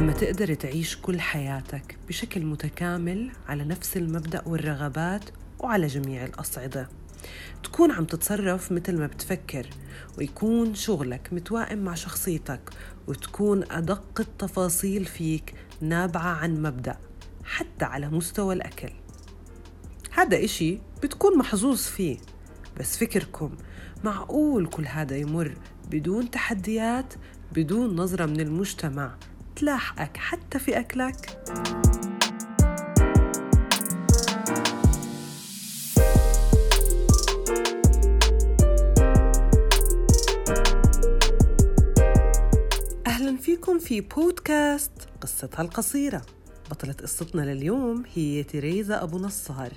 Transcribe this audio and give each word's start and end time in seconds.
لما 0.00 0.12
تقدر 0.12 0.54
تعيش 0.54 0.96
كل 0.96 1.20
حياتك 1.20 1.98
بشكل 2.08 2.44
متكامل 2.44 3.30
على 3.48 3.64
نفس 3.64 3.96
المبدأ 3.96 4.42
والرغبات 4.46 5.24
وعلى 5.58 5.86
جميع 5.86 6.24
الأصعدة. 6.24 6.88
تكون 7.62 7.90
عم 7.90 8.04
تتصرف 8.04 8.72
مثل 8.72 8.98
ما 8.98 9.06
بتفكر 9.06 9.66
ويكون 10.18 10.74
شغلك 10.74 11.28
متوائم 11.32 11.78
مع 11.78 11.94
شخصيتك 11.94 12.60
وتكون 13.06 13.72
أدق 13.72 14.20
التفاصيل 14.20 15.04
فيك 15.04 15.54
نابعة 15.80 16.34
عن 16.34 16.62
مبدأ 16.62 16.96
حتى 17.44 17.84
على 17.84 18.08
مستوى 18.08 18.54
الأكل. 18.54 18.92
هذا 20.10 20.44
إشي 20.44 20.78
بتكون 21.02 21.38
محظوظ 21.38 21.82
فيه 21.82 22.16
بس 22.80 22.96
فكركم 22.96 23.56
معقول 24.04 24.66
كل 24.66 24.86
هذا 24.86 25.16
يمر 25.16 25.56
بدون 25.90 26.30
تحديات 26.30 27.14
بدون 27.52 27.96
نظرة 27.96 28.26
من 28.26 28.40
المجتمع. 28.40 29.16
تلاحقك 29.60 30.16
حتى 30.16 30.58
في 30.58 30.78
أكلك؟ 30.78 31.16
أهلا 43.06 43.36
فيكم 43.36 43.78
في 43.78 44.00
بودكاست 44.00 44.92
قصتها 45.20 45.62
القصيرة 45.62 46.22
بطلة 46.70 46.92
قصتنا 46.92 47.42
لليوم 47.42 48.04
هي 48.14 48.42
تيريزا 48.42 49.02
أبو 49.02 49.18
نصار 49.18 49.72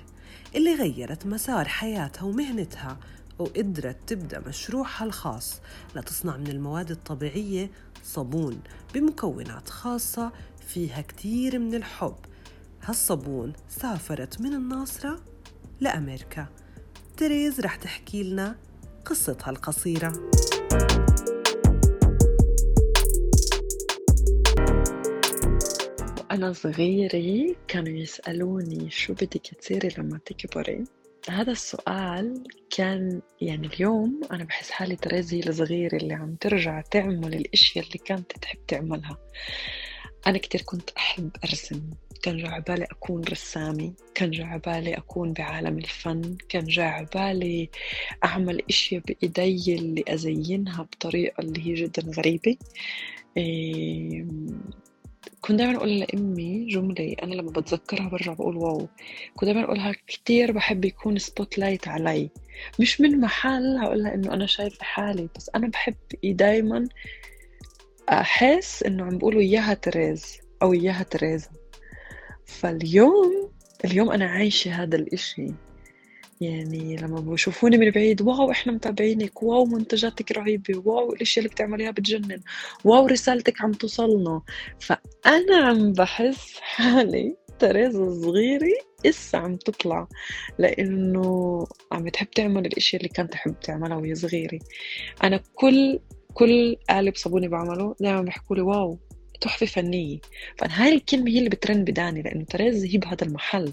اللي 0.54 0.74
غيرت 0.74 1.26
مسار 1.26 1.68
حياتها 1.68 2.22
ومهنتها 2.22 2.98
وقدرت 3.38 3.96
تبدأ 4.06 4.42
مشروعها 4.48 5.04
الخاص 5.04 5.60
لتصنع 5.96 6.36
من 6.36 6.46
المواد 6.46 6.90
الطبيعية 6.90 7.70
صابون 8.04 8.60
بمكونات 8.94 9.68
خاصة 9.68 10.32
فيها 10.66 11.00
كتير 11.00 11.58
من 11.58 11.74
الحب. 11.74 12.16
هالصابون 12.82 13.52
سافرت 13.68 14.40
من 14.40 14.54
الناصرة 14.54 15.20
لأمريكا. 15.80 16.46
تريز 17.16 17.60
رح 17.60 17.76
تحكي 17.76 18.22
لنا 18.22 18.56
قصتها 19.04 19.50
القصيرة 19.50 20.30
وأنا 26.20 26.52
صغيرة 26.52 27.54
كانوا 27.68 27.92
يسألوني 27.92 28.90
شو 28.90 29.12
بدك 29.12 29.54
تصيري 29.60 29.88
لما 29.98 30.18
تكبري؟ 30.26 30.84
هذا 31.30 31.52
السؤال 31.52 32.44
كان 32.70 33.22
يعني 33.40 33.66
اليوم 33.66 34.20
أنا 34.32 34.44
بحس 34.44 34.70
حالي 34.70 34.96
تريزي 34.96 35.40
الصغيرة 35.40 35.96
اللي 35.96 36.14
عم 36.14 36.34
ترجع 36.34 36.80
تعمل 36.80 37.34
الأشياء 37.34 37.86
اللي 37.86 37.98
كانت 37.98 38.32
تحب 38.32 38.58
تعملها. 38.68 39.18
أنا 40.26 40.38
كتير 40.38 40.62
كنت 40.62 40.90
أحب 40.90 41.30
أرسم. 41.44 41.90
كان 42.22 42.36
جا 42.36 42.48
عبالي 42.48 42.84
أكون 42.84 43.24
رسامة. 43.24 43.92
كان 44.14 44.30
جا 44.30 44.44
عبالي 44.44 44.94
أكون 44.94 45.32
بعالم 45.32 45.78
الفن. 45.78 46.36
كان 46.48 46.64
جا 46.64 46.84
عبالي 46.84 47.70
أعمل 48.24 48.62
أشياء 48.68 49.02
بإيدي 49.06 49.74
اللي 49.74 50.04
أزينها 50.08 50.82
بطريقة 50.82 51.40
اللي 51.40 51.66
هي 51.66 51.74
جدا 51.74 52.02
غريبة. 52.16 52.56
إيه 53.36 54.26
كنت 55.44 55.58
دايما 55.58 55.76
أقول 55.76 55.98
لأمي 55.98 56.66
جملة 56.66 57.16
أنا 57.22 57.34
لما 57.34 57.50
بتذكرها 57.50 58.08
برجع 58.08 58.32
بقول 58.32 58.56
واو. 58.56 58.88
كنت 59.36 59.44
دايما 59.44 59.64
أقولها 59.64 59.92
كتير 60.06 60.52
بحب 60.52 60.84
يكون 60.84 61.18
spotlight 61.18 61.88
علي. 61.88 62.30
مش 62.80 63.00
من 63.00 63.20
محل 63.20 63.76
هقولها 63.76 64.14
إنه 64.14 64.34
أنا 64.34 64.46
شايفة 64.46 64.84
حالي 64.84 65.28
بس 65.36 65.50
أنا 65.54 65.68
بحب 65.68 65.94
دايما 66.24 66.88
أحس 68.08 68.82
إنه 68.82 69.04
عم 69.04 69.18
بقولوا 69.18 69.40
إياها 69.40 69.74
تريز 69.74 70.38
أو 70.62 70.72
إياها 70.72 71.02
تريزا 71.02 71.50
فاليوم 72.46 73.50
اليوم 73.84 74.10
أنا 74.10 74.26
عايشة 74.26 74.70
هذا 74.70 74.96
الإشي. 74.96 75.46
يعني 76.40 76.96
لما 76.96 77.20
بشوفوني 77.20 77.76
من 77.78 77.90
بعيد 77.90 78.22
wow 78.22 78.50
إحنا 78.50 78.72
متابعينك 78.72 79.42
wow 79.42 79.64
منتجاتك 79.64 80.32
رهيبة 80.32 80.82
واو 80.84 81.12
الإشياء 81.12 81.44
اللي 81.44 81.54
بتعمليها 81.54 81.90
بتجنن 81.90 82.40
wow 82.84 83.06
رسالتك 83.06 83.62
عم 83.62 83.72
توصلنا. 83.72 84.42
فأنا 84.80 85.56
عم 85.56 85.92
بحس 85.92 86.58
حالي 86.60 87.36
تريزا 87.58 88.10
صغيرة 88.22 88.72
إسا 89.06 89.36
عم 89.36 89.56
تطلع 89.56 90.08
لأنه 90.58 91.66
عم 91.92 92.04
بتحب 92.04 92.30
تعمل 92.30 92.66
الأشياء 92.66 93.02
اللي 93.02 93.12
كانت 93.14 93.32
تحب 93.32 93.60
تعملها 93.60 93.96
وهي 93.96 94.14
صغيرة. 94.14 94.58
أنا 95.24 95.40
كل 95.54 96.00
كل 96.34 96.76
قالب 96.90 97.16
صابوني 97.16 97.48
بعمله 97.48 97.94
دائما 98.00 98.22
بيحكوا 98.22 98.56
لي 98.56 98.62
wow 98.62 98.98
تحفة 99.40 99.66
فنية. 99.66 100.18
فأنا 100.58 100.84
هاي 100.84 100.94
الكلمة 100.94 101.30
هي 101.30 101.38
اللي 101.38 101.50
بترن 101.50 101.84
بوداني 101.84 102.22
لأنه 102.22 102.44
تريز 102.44 102.84
هي 102.84 102.98
بهذا 102.98 103.24
المحل. 103.26 103.72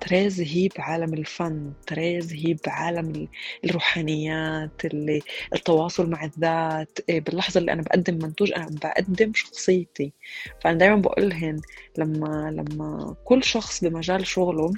تريز 0.00 0.40
هي 0.40 0.68
بعالم 0.78 1.14
الفن 1.14 1.72
تريز 1.86 2.32
هي 2.32 2.56
بعالم 2.66 3.28
الروحانيات 3.64 4.84
اللي 4.84 5.22
التواصل 5.54 6.10
مع 6.10 6.24
الذات. 6.24 6.98
إيه، 7.08 7.20
باللحظة 7.20 7.60
اللي 7.60 7.72
أنا 7.72 7.82
بقدم 7.82 8.14
منتوج 8.14 8.52
أنا 8.52 8.68
بقدم 8.82 9.32
شخصيتي. 9.34 10.12
فأنا 10.60 10.78
دايما 10.78 10.96
بقولهن 10.96 11.60
لما 11.98 12.50
لما 12.50 13.16
كل 13.24 13.44
شخص 13.44 13.84
بمجال 13.84 14.26
شغله 14.26 14.72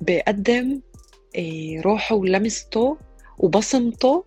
بيقدم 0.00 0.80
إيه، 1.34 1.80
روحه 1.80 2.14
ولمسته 2.14 2.98
وبصمته 3.38 4.24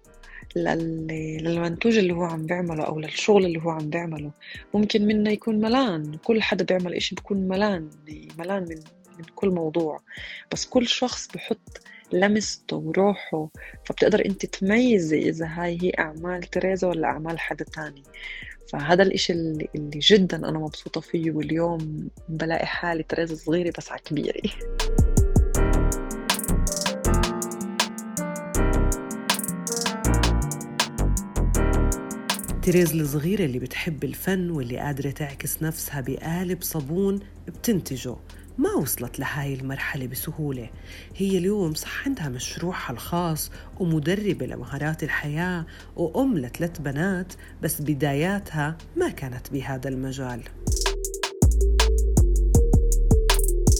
للمنتوج 0.55 1.97
اللي 1.97 2.13
هو 2.13 2.23
عم 2.23 2.45
بيعمله 2.45 2.83
أو 2.83 2.99
للشغل 2.99 3.45
اللي 3.45 3.61
هو 3.61 3.69
عم 3.69 3.89
بيعمله. 3.89 4.31
ممكن 4.73 5.05
منا 5.07 5.31
يكون 5.31 5.59
ملان. 5.59 6.17
كل 6.23 6.41
حدا 6.41 6.65
بيعمل 6.65 6.93
إشي 6.93 7.15
بيكون 7.15 7.47
ملان. 7.47 7.89
ملان 8.39 8.63
من 8.63 8.77
من 9.17 9.25
كل 9.35 9.49
موضوع. 9.49 10.01
بس 10.51 10.65
كل 10.65 10.87
شخص 10.87 11.27
بحط 11.27 11.81
لمسته 12.11 12.77
وروحه. 12.77 13.49
فبتقدر 13.85 14.25
أنت 14.25 14.45
تميزي 14.45 15.19
إذا 15.19 15.47
هاي 15.49 15.77
هي 15.81 15.91
أعمال 15.99 16.43
تريزا 16.43 16.87
ولا 16.87 17.07
أعمال 17.07 17.39
حدا 17.39 17.65
تاني. 17.65 18.03
فهذا 18.71 19.03
الإشي 19.03 19.33
اللي, 19.33 19.69
جدا 19.93 20.37
أنا 20.37 20.59
مبسوطة 20.59 21.01
فيه. 21.01 21.31
واليوم 21.31 22.09
بلاقي 22.29 22.65
حالي 22.65 23.03
تريزا 23.03 23.35
صغيرة 23.35 23.73
بس 23.77 23.91
على 23.91 24.01
كبيرة. 24.05 24.41
تيريز 32.67 32.95
الصغيرة 32.95 33.45
اللي 33.45 33.59
بتحب 33.59 34.03
الفن 34.03 34.49
واللي 34.49 34.77
قادرة 34.77 35.11
تعكس 35.11 35.63
نفسها 35.63 36.01
بقالب 36.01 36.61
صابون 36.61 37.19
بتنتجه 37.47 38.15
ما 38.57 38.73
وصلت 38.73 39.19
لهاي 39.19 39.53
المرحلة 39.53 40.07
بسهولة. 40.07 40.69
هي 41.15 41.37
اليوم 41.37 41.73
صح 41.73 42.07
عندها 42.07 42.29
مشروعها 42.29 42.91
الخاص 42.91 43.51
ومدربة 43.79 44.45
لمهارات 44.45 45.03
الحياة 45.03 45.65
وأم 45.95 46.37
لثلاث 46.37 46.79
بنات 46.79 47.33
بس 47.61 47.81
بداياتها 47.81 48.77
ما 48.95 49.09
كانت 49.09 49.51
بهذا 49.51 49.89
المجال. 49.89 50.41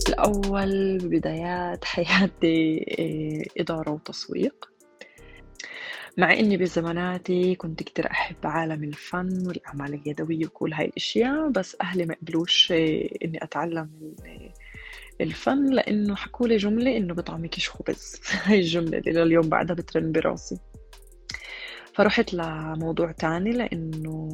الأول 0.08 0.98
بدايات 0.98 1.86
حياتي 1.86 2.78
إيه، 2.98 3.44
إدارة 3.60 3.92
وتسويق. 3.92 4.77
مع 6.18 6.34
إني 6.34 6.58
بزماناتي 6.58 7.56
كنت 7.56 7.84
كتير 7.84 8.12
أحب 8.12 8.36
عالم 8.44 8.84
الفن 8.84 9.48
والأعمال 9.48 9.94
اليدوية 9.94 10.46
وكل 10.46 10.74
هاي 10.74 10.86
الأشياء 10.86 11.50
بس 11.50 11.78
أهلي 11.82 12.06
ما 12.06 12.16
قبلوش 12.22 12.72
إيه، 12.72 13.26
إني 13.26 13.44
أتعلم 13.44 14.16
الفن 15.22 15.70
لأنه 15.74 16.16
حكوا 16.16 16.48
لي 16.48 16.58
جملة 16.58 16.98
إنه 16.98 17.14
بطعمكش 17.14 17.70
خبز 17.70 18.22
هاي 18.44 18.60
الجملة 18.60 18.98
اللي 18.98 19.12
لليوم 19.24 19.50
بعدها 19.50 19.76
بترن 19.76 20.12
براسي. 20.12 20.58
فرحت 21.94 22.34
لموضوع 22.34 23.12
تاني 23.12 23.52
لأنه 23.52 24.30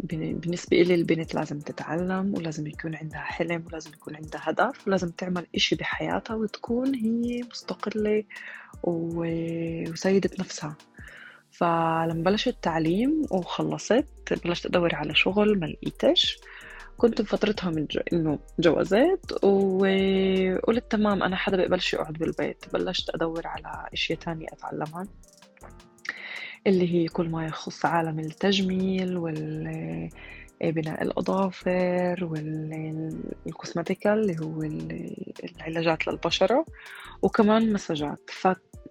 بالنسبة 0.00 0.80
إلي 0.80 0.94
البنت 0.94 1.34
لازم 1.34 1.58
تتعلم 1.58 2.34
ولازم 2.36 2.66
يكون 2.66 2.94
عندها 2.94 3.20
حلم 3.20 3.64
ولازم 3.66 3.90
يكون 3.92 4.16
عندها 4.16 4.40
هدف 4.44 4.86
ولازم 4.88 5.10
تعمل 5.10 5.46
إشي 5.54 5.76
بحياتها 5.76 6.34
وتكون 6.36 6.94
هي 6.94 7.42
مستقلة 7.50 8.24
وسيدة 8.82 10.30
نفسها. 10.38 10.76
فلما 11.50 12.22
بلشت 12.24 12.56
تعليم 12.62 13.22
وخلصت 13.30 14.06
بلشت 14.44 14.66
أدور 14.66 14.94
على 14.94 15.14
شغل 15.14 15.58
ما 15.58 15.66
لقيتش. 15.66 16.38
كنت 16.96 17.22
بفترتها 17.22 17.70
من 17.70 17.86
جو... 17.86 18.00
إنه 18.12 18.38
جوازات 18.58 19.44
وقلت 19.44 20.90
تمام 20.90 21.22
أنا 21.22 21.36
حدا 21.36 21.56
بقبلش 21.56 21.94
يقعد 21.94 22.12
بالبيت. 22.12 22.64
بلشت 22.72 23.10
أدور 23.10 23.46
على 23.46 23.88
إشياء 23.92 24.18
تانية 24.18 24.46
أتعلمها. 24.52 25.06
اللي 26.66 26.94
هي 26.94 27.06
كل 27.08 27.28
ما 27.28 27.46
يخص 27.46 27.86
عالم 27.86 28.20
التجميل 28.20 29.16
وال 29.16 30.08
بناء 30.62 31.02
الأظافر 31.02 32.28
والكوسماتيكال 33.44 34.12
اللي 34.12 34.36
هو 34.40 34.62
العلاجات 35.44 36.08
للبشرة 36.08 36.64
وكمان 37.22 37.72
مساجات. 37.72 38.30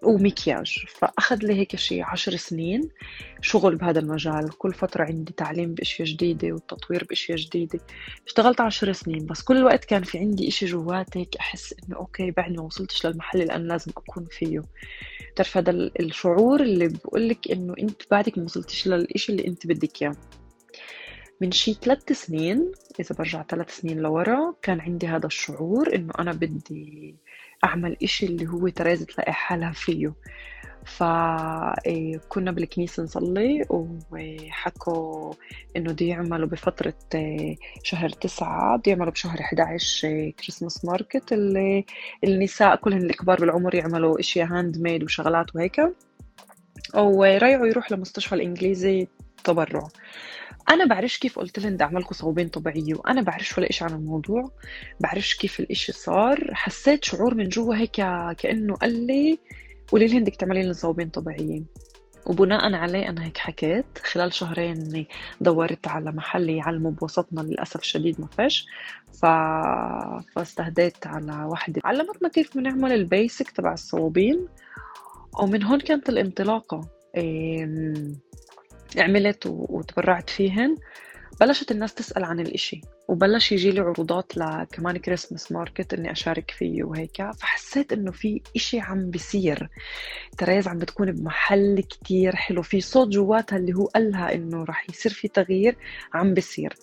ومكياج 0.04 0.86
فأخذ 0.88 1.38
لي 1.44 1.54
هيك 1.54 1.76
شي 1.76 2.02
عشر 2.02 2.36
سنين 2.36 2.90
شغل 3.42 3.76
بهذا 3.76 4.00
المجال. 4.00 4.58
كل 4.58 4.74
فترة 4.74 5.04
عندي 5.04 5.34
تعليم 5.34 5.74
بأشياء 5.74 6.08
جديدة 6.08 6.52
وتطوير 6.52 7.04
بأشياء 7.04 7.38
جديدة. 7.38 7.80
اشتغلت 8.28 8.62
عشر 8.62 8.92
سنين 8.92 9.26
بس 9.26 9.42
كل 9.42 9.58
الوقت 9.58 9.86
كان 9.86 10.04
في 10.04 10.18
عندي 10.18 10.48
إشي 10.48 10.66
جوات 10.66 11.18
هيك 11.18 11.36
أحس 11.36 11.74
إنه 11.74 11.98
أوكي 11.98 12.32
بعد 12.32 12.52
ما 12.52 12.62
وصلتش 12.62 13.06
للمحل 13.06 13.42
اللي 13.42 13.54
أنا 13.56 13.68
لازم 13.68 13.92
أكون 13.98 14.26
فيه. 14.32 14.62
بتعرف 15.32 15.58
هذا 15.58 15.72
الشعور 15.72 16.62
اللي 16.62 16.88
بقولك 16.88 17.52
إنه 17.52 17.74
أنت 17.80 18.02
بعدك 18.12 18.38
ما 18.38 18.44
وصلتش 18.44 18.88
للإشي 18.88 19.32
اللي 19.32 19.48
أنت 19.48 19.68
بدك 19.68 20.02
إياه. 20.02 20.16
من 21.42 21.52
شي 21.52 21.74
ثلاث 21.74 22.12
سنين 22.12 22.72
إذا 23.00 23.16
برجع 23.16 23.44
ثلاث 23.44 23.78
سنين 23.78 24.00
لورا 24.00 24.54
كان 24.62 24.80
عندي 24.80 25.08
هذا 25.08 25.26
الشعور 25.26 25.96
إنه 25.96 26.14
أنا 26.20 26.32
بدي 26.32 27.16
أعمل 27.64 27.98
إشي 28.04 28.26
اللي 28.26 28.48
هو 28.48 28.68
تريزة 28.68 29.06
تلاقي 29.06 29.34
حالها 29.34 29.72
فيه. 29.72 30.14
فكنا 30.86 32.52
بالكنيسة 32.52 33.04
نصلي 33.04 33.66
وحكوا 33.70 35.34
إنه 35.76 35.94
بده 35.94 36.06
يعملوا 36.06 36.48
بفترة 36.48 36.94
شهر 37.84 38.10
تسعة 38.10 38.78
بده 38.78 38.92
يعملوا 38.92 39.12
بشهر 39.12 39.40
11 39.40 40.32
Christmas 40.40 40.86
market 40.86 41.34
اللي 41.34 41.86
النساء 42.24 42.76
كلهن 42.76 43.02
الكبار 43.06 43.40
بالعمر 43.40 43.76
يعملوا 43.76 44.20
أشياء 44.20 44.48
handmade 44.48 45.04
وشغلات 45.04 45.56
وهيك. 45.56 45.82
وريعه 46.96 47.68
يروح 47.68 47.92
لمستشفى 47.92 48.36
الإنجليزي 48.36 49.08
تبرع. 49.44 49.88
أنا 50.70 50.86
بعرفش 50.86 51.18
كيف 51.18 51.40
قلت 51.40 51.60
لهم 51.60 51.74
بدي 51.74 51.84
أعمل 51.84 52.02
لكم 52.02 52.16
صوابين 52.16 52.48
طبيعية 52.48 52.94
وأنا 52.96 53.22
بعرفش 53.22 53.58
ولا 53.58 53.72
شيء 53.72 53.88
عن 53.88 53.94
الموضوع 53.94 54.52
بعرفش 55.00 55.36
كيف 55.36 55.60
الإشي 55.60 55.92
صار 55.92 56.50
حسيت 56.54 57.04
شعور 57.04 57.36
من 57.36 57.50
جوا 57.50 57.76
هيك 57.76 57.92
كأنه 58.38 58.76
قال 58.76 59.08
لي 59.08 59.40
قولي 59.92 60.08
لهن 60.08 60.20
بدك 60.20 60.36
تعملي 60.36 60.64
لنا 60.64 60.74
صوابين 60.74 61.10
طبيعيين 61.10 61.66
وبناء 62.26 62.74
عليه 62.74 63.10
أنا 63.10 63.26
هيك 63.26 63.38
حكيت 63.38 63.86
خلال 64.04 64.34
شهرين 64.34 65.06
دورت 65.42 65.88
على 65.88 66.12
محل 66.12 66.50
يعلم 66.50 66.92
بوسطنا 66.92 67.42
للأسف 67.42 67.80
الشديد 67.80 68.22
ما 68.22 68.28
فيش. 68.28 68.68
ف... 69.14 69.26
فاستهديت 70.36 71.08
على 71.08 71.46
وحدة. 71.46 71.82
علمتنا 71.86 72.30
كيف 72.30 72.58
بنعمل 72.58 72.94
ال 72.94 73.04
basic 73.04 73.52
تبع 73.52 73.74
الصوابين 73.74 74.48
ومن 75.42 75.64
هون 75.64 75.80
كانت 75.80 76.10
الانطلاقة. 76.10 76.88
إيه... 77.16 77.70
عملت 78.98 79.44
وتبرعت 79.46 80.30
فيهن 80.30 80.78
بلشت 81.40 81.72
الناس 81.72 81.94
تسأل 81.94 82.24
عن 82.24 82.40
الإشي. 82.40 82.82
وبلش 83.08 83.52
يجي 83.52 83.72
لي 83.72 83.80
عروضات 83.80 84.38
لكمان 84.38 84.98
Christmas 84.98 85.52
market 85.52 85.94
إني 85.94 86.12
أشارك 86.12 86.52
فيه 86.52 86.84
وهيك. 86.84 87.32
فحسيت 87.32 87.94
إنه 87.94 88.12
في 88.12 88.42
إشي 88.56 88.80
عم 88.80 89.10
بيصير. 89.10 89.70
تريز 90.38 90.68
عم 90.68 90.78
بتكون 90.78 91.12
بمحل 91.12 91.80
كتير 91.90 92.36
حلو. 92.36 92.62
في 92.62 92.82
صوت 92.82 93.08
جواتها 93.08 93.58
اللي 93.58 93.74
هو 93.74 93.86
قالها 93.86 94.34
إنه 94.34 94.64
رح 94.64 94.90
يصير 94.90 95.14
في 95.14 95.28
تغيير 95.28 95.76
عم 96.14 96.34
بيصير. 96.34 96.74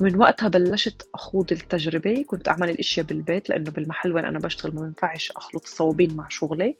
من 0.00 0.16
وقتها 0.16 0.48
بلشت 0.48 1.08
أخوض 1.14 1.52
التجربة. 1.52 2.24
كنت 2.26 2.48
أعمل 2.48 2.70
الأشياء 2.70 3.06
بالبيت 3.06 3.48
لأنه 3.48 3.70
بالمحل 3.70 4.12
وين 4.12 4.24
أنا 4.24 4.38
بشتغل 4.38 4.74
ما 4.74 4.80
بينفعش 4.80 5.32
أخلط 5.36 5.62
الصوابين 5.62 6.16
مع 6.16 6.28
شغلي. 6.28 6.76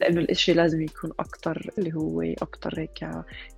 لأنه 0.00 0.20
الإشي 0.20 0.52
لازم 0.52 0.82
يكون 0.82 1.10
أكتر 1.20 1.70
اللي 1.78 1.94
هو 1.94 2.22
أكتر 2.22 2.80
هيك 2.80 3.10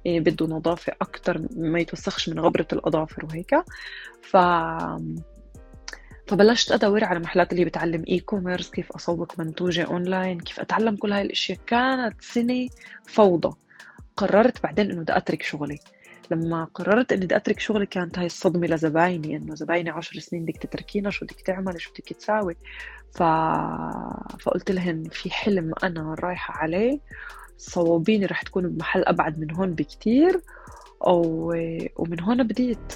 إيه 0.07 0.21
بده 0.21 0.47
نظافة 0.47 0.93
أكتر 1.01 1.43
ما 1.57 1.81
يتوسخش 1.81 2.29
من 2.29 2.41
غبرة 2.41 2.67
الأظافر 2.73 3.25
وهيك. 3.25 3.55
ف 4.23 4.37
فبلشت 6.27 6.73
أدور 6.73 7.05
على 7.05 7.19
محلات 7.19 7.53
اللي 7.53 7.65
بتعلم 7.65 8.05
e-commerce 8.09 8.71
كيف 8.71 8.93
أسوق 8.93 9.39
منتوجة 9.39 9.85
اونلاين 9.85 10.41
كيف 10.41 10.61
أتعلم 10.61 10.97
كل 10.97 11.13
هاي 11.13 11.23
الإشياء. 11.23 11.59
كانت 11.67 12.23
سنة 12.23 12.69
فوضى. 13.07 13.57
قررت 14.17 14.63
بعدين 14.63 14.91
إنه 14.91 15.01
بدي 15.03 15.17
أترك 15.17 15.43
شغلي. 15.43 15.79
لما 16.31 16.65
قررت 16.65 17.13
إني 17.13 17.25
بدي 17.25 17.37
أترك 17.37 17.61
شغلي 17.61 17.87
كانت 17.87 18.19
هاي 18.19 18.27
الصدمة 18.27 18.67
لزبايني 18.67 19.37
إنه 19.37 19.55
زبايني 19.55 19.91
عشر 19.91 20.19
سنين 20.19 20.45
بدك 20.45 20.57
تتركينا 20.57 21.11
شو 21.11 21.25
بدك 21.25 21.41
تعملي 21.41 21.79
شو 21.79 21.91
بدك 21.91 22.13
تساوي؟ 22.13 22.57
ف... 23.13 23.23
فقلت 24.43 24.71
لهن 24.71 25.05
في 25.13 25.31
حلم 25.31 25.73
أنا 25.85 26.15
رايحة 26.19 26.55
عليه 26.55 27.01
صوابيني 27.59 28.27
رح 28.27 28.43
تكون 28.43 28.69
بمحل 28.69 29.05
أبعد 29.05 29.39
من 29.39 29.51
هون 29.51 29.75
بكتير 29.75 30.41
و... 31.07 31.55
ومن 31.97 32.21
هون 32.21 32.43
بديت. 32.43 32.93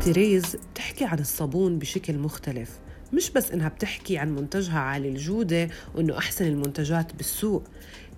تيريز 0.00 0.56
بتحكي 0.56 1.04
عن 1.04 1.18
الصابون 1.18 1.78
بشكل 1.78 2.18
مختلف. 2.18 2.83
مش 3.14 3.30
بس 3.30 3.50
إنها 3.50 3.68
بتحكي 3.68 4.18
عن 4.18 4.34
منتجها 4.34 4.78
عالي 4.78 5.08
الجودة 5.08 5.68
وإنه 5.94 6.18
أحسن 6.18 6.46
المنتجات 6.46 7.14
بالسوق 7.14 7.64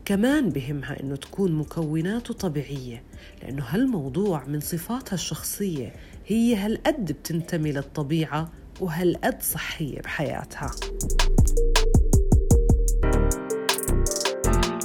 كمان 0.04 0.48
بهمها 0.48 1.00
إنه 1.02 1.16
تكون 1.16 1.52
مكوناته 1.52 2.34
طبيعية 2.34 3.02
لأنه 3.42 3.64
هالموضوع 3.64 4.44
من 4.44 4.60
صفاتها 4.60 5.14
الشخصية 5.14 5.92
هي 6.26 6.56
هالقد 6.56 7.12
بتنتمي 7.12 7.72
للطبيعة 7.72 8.52
وهالقد 8.80 9.42
صحية 9.42 10.00
بحياتها. 10.00 10.70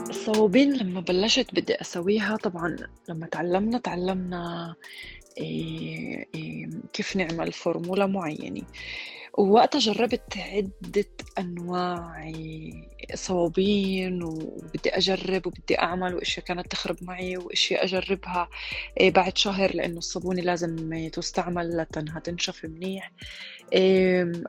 الصوابين 0.09 0.73
لما 0.73 1.01
بلشت 1.01 1.47
بدي 1.53 1.81
أسويها 1.81 2.35
طبعا 2.35 2.75
لما 3.09 3.25
تعلمنا 3.27 3.77
تعلمنا 3.77 4.75
إيه 5.37 6.25
إيه 6.35 6.69
كيف 6.93 7.15
نعمل 7.15 7.51
فورمولا 7.51 8.05
معينة. 8.05 8.61
ووقتها 9.37 9.79
جربت 9.79 10.37
عدة 10.37 11.05
أنواع 11.39 12.31
صوابين 13.15 14.23
وبدي 14.23 14.89
أجرب 14.89 15.47
وبدي 15.47 15.79
أعمل 15.79 16.15
وأشياء 16.15 16.45
كانت 16.45 16.71
تخرب 16.71 16.97
معي 17.01 17.37
وأشياء 17.37 17.83
أجربها 17.85 18.49
إيه، 18.99 19.11
بعد 19.11 19.37
شهر 19.37 19.75
لأنه 19.75 19.97
الصابونة 19.97 20.41
لازم 20.41 21.09
تستعمل 21.09 21.77
لتنها 21.77 22.19
تنشف 22.19 22.65
منيح. 22.65 23.11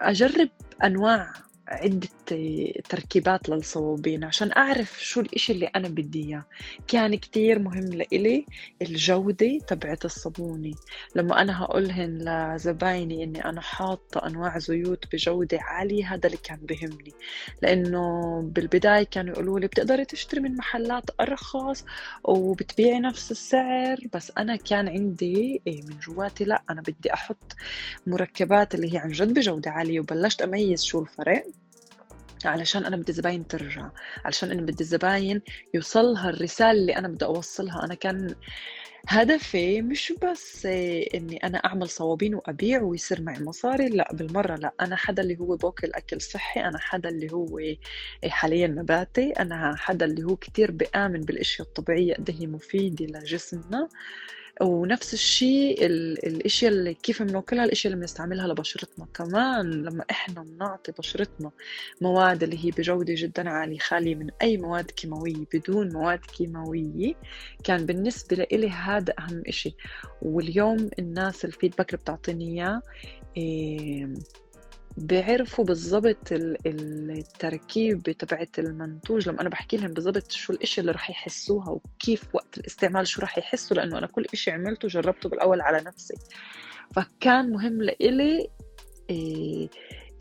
أجرب 0.00 0.48
أنواع 0.84 1.32
عدة 1.72 2.08
تركيبات 2.88 3.48
للصوابين 3.48 4.24
عشان 4.24 4.52
أعرف 4.56 5.04
شو 5.04 5.20
الإشي 5.20 5.52
اللي 5.52 5.66
أنا 5.66 5.88
بدي 5.88 6.24
إياه. 6.28 6.44
كان 6.88 7.14
كتير 7.14 7.58
مهم 7.58 7.84
لإلي 7.84 8.46
الجودة 8.82 9.58
تبعت 9.66 10.04
الصابونة. 10.04 10.72
لما 11.16 11.40
أنا 11.42 11.62
هقولهن 11.62 12.18
لزبايني 12.54 13.24
إني 13.24 13.44
أنا 13.44 13.60
حاطة 13.60 14.26
أنواع 14.26 14.58
زيوت 14.58 15.04
بجودة 15.12 15.58
عالية 15.62 16.14
هذا 16.14 16.26
اللي 16.26 16.38
كان 16.44 16.58
بهمني. 16.62 17.12
لأنه 17.62 18.20
بالبداية 18.42 19.02
كانوا 19.04 19.32
يقولوا 19.34 19.60
لي 19.60 19.66
بتقدري 19.66 20.04
تشتري 20.04 20.40
من 20.40 20.56
محلات 20.56 21.04
أرخص 21.20 21.84
وبتبيعي 22.24 23.00
نفس 23.00 23.30
السعر 23.30 23.98
بس 24.14 24.32
أنا 24.38 24.56
كان 24.56 24.88
عندي 24.88 25.62
إيه 25.66 25.82
من 25.82 25.98
جواتي 25.98 26.44
لا 26.44 26.62
أنا 26.70 26.80
بدي 26.80 27.14
أحط 27.14 27.56
مركبات 28.06 28.74
اللي 28.74 28.94
هي 28.94 28.98
عن 28.98 29.08
جد 29.12 29.34
بجودة 29.34 29.70
عالية 29.70 30.00
وبلشت 30.00 30.42
أميز 30.42 30.84
شو 30.84 31.00
الفرق. 31.02 31.44
علشان 32.46 32.84
أنا 32.84 32.96
بدي 32.96 33.08
الزباين 33.12 33.46
ترجع 33.46 33.90
علشان 34.24 34.50
أنا 34.50 34.62
بدي 34.62 34.80
الزباين 34.80 35.42
يوصلها 35.74 36.30
الرسالة 36.30 36.70
اللي 36.70 36.96
أنا 36.96 37.08
بدي 37.08 37.24
أوصلها. 37.24 37.84
أنا 37.84 37.94
كان 37.94 38.34
هدفي 39.08 39.82
مش 39.82 40.12
بس 40.22 40.66
إني 41.14 41.36
أنا 41.44 41.58
أعمل 41.58 41.88
صوابين 41.88 42.34
وأبيع 42.34 42.82
ويصير 42.82 43.22
معي 43.22 43.40
مصاري 43.44 43.88
لا 43.88 44.08
بالمرة 44.12 44.56
لا. 44.56 44.74
أنا 44.80 44.96
حدا 44.96 45.22
اللي 45.22 45.38
هو 45.40 45.56
باكل 45.56 45.92
أكل 45.94 46.20
صحي 46.20 46.60
أنا 46.60 46.78
حدا 46.78 47.08
اللي 47.08 47.32
هو 47.32 47.60
حاليا 48.28 48.66
نباتي 48.66 49.30
أنا 49.32 49.74
حدا 49.76 50.06
اللي 50.06 50.24
هو 50.24 50.36
كتير 50.36 50.70
بآمن 50.70 51.20
بالأشياء 51.20 51.68
الطبيعية 51.68 52.14
قد 52.14 52.30
هي 52.40 52.46
مفيدة 52.46 53.06
لجسمنا. 53.06 53.88
ونفس 54.60 55.14
الشيء 55.14 55.86
الاشياء 55.86 56.72
اللي 56.72 56.94
كيف 56.94 57.22
بناكلها 57.22 57.64
الاشياء 57.64 57.92
اللي 57.92 58.00
بنستعملها 58.00 58.48
لبشرتنا 58.48 59.06
كمان 59.14 59.70
لما 59.70 60.04
إحنا 60.10 60.42
بنعطي 60.42 60.92
بشرتنا 60.92 61.50
مواد 62.00 62.42
اللي 62.42 62.64
هي 62.64 62.70
بجودة 62.70 63.14
جدا 63.16 63.50
عالية 63.50 63.78
خالية 63.78 64.14
من 64.14 64.30
أي 64.42 64.56
مواد 64.56 64.90
كيماوية 64.90 65.44
بدون 65.54 65.92
مواد 65.92 66.18
كيماوية 66.18 67.14
كان 67.64 67.86
بالنسبة 67.86 68.36
لإلي 68.36 68.70
هذا 68.70 69.14
أهم 69.18 69.42
إشي. 69.48 69.74
واليوم 70.22 70.90
الناس 70.98 71.44
الفيدباك 71.44 71.88
اللي 71.90 72.02
بتعطيني 72.02 72.44
إياه 72.52 72.82
إيه 73.36 74.08
بيعرفوا 74.96 75.64
بالضبط 75.64 76.32
التركيبة 76.66 78.12
تبعت 78.12 78.58
المنتوج. 78.58 79.28
لما 79.28 79.40
أنا 79.40 79.48
بحكي 79.48 79.76
لهم 79.76 79.92
بالضبط 79.92 80.32
شو 80.32 80.52
الإشي 80.52 80.80
اللي 80.80 80.92
رح 80.92 81.10
يحسوها 81.10 81.70
وكيف 81.70 82.34
وقت 82.34 82.58
الاستعمال 82.58 83.06
شو 83.06 83.22
رح 83.22 83.38
يحسوا 83.38 83.76
لأنه 83.76 83.98
أنا 83.98 84.06
كل 84.06 84.24
إشي 84.34 84.50
عملته 84.50 84.88
جربته 84.88 85.28
بالأول 85.28 85.60
على 85.60 85.80
نفسي. 85.86 86.14
فكان 86.94 87.50
مهم 87.50 87.82
لإلي 87.82 88.48
إيه 89.10 89.68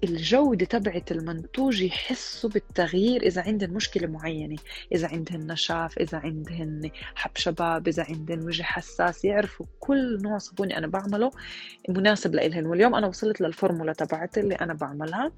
الجودة 0.04 0.66
تبعت 0.66 1.12
المنتوج 1.12 1.82
يحسوا 1.82 2.50
بالتغيير 2.50 3.22
إذا 3.22 3.42
عندهم 3.42 3.70
مشكلة 3.70 4.08
معينة 4.08 4.58
إذا 4.92 5.08
عندهن 5.08 5.52
نشاف 5.52 5.98
إذا 5.98 6.18
عندهن 6.18 6.90
حب 7.16 7.32
شباب 7.36 7.88
إذا 7.88 8.06
عندهن 8.10 8.40
وجه 8.40 8.64
حساس 8.64 9.26
يعرفوا 9.26 9.66
كل 9.80 10.22
نوع 10.22 10.38
صابونة 10.38 10.78
أنا 10.78 10.88
بعمله 10.88 11.32
مناسب 11.90 12.36
لإلهن. 12.36 12.66
واليوم 12.66 12.96
أنا 12.96 13.08
وصلت 13.08 13.42
للفورمولا 13.42 13.94
تبعتي 13.94 14.40
اللي 14.40 14.56
أنا 14.56 14.74
بعملها. 14.74 15.32